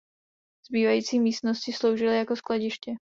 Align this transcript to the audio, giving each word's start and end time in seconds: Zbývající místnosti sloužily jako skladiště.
Zbývající 0.69 1.19
místnosti 1.19 1.73
sloužily 1.73 2.17
jako 2.17 2.35
skladiště. 2.35 2.95